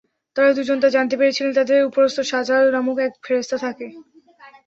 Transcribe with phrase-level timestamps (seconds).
[0.35, 3.85] তাঁরা দুজন তা জানতে পেরেছিলেন তাদের উপরস্থ শাজাল নামক এক ফেরেশতা থেকে।